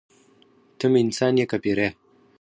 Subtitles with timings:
[0.77, 1.89] ته مې انسان یې که پیری.